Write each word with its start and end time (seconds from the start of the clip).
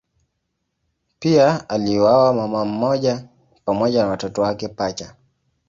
Pia 1.19 1.69
aliuawa 1.69 2.33
mama 2.33 2.65
mmoja 2.65 3.25
pamoja 3.65 4.03
na 4.03 4.09
watoto 4.09 4.41
wake 4.41 4.67
pacha. 4.67 5.15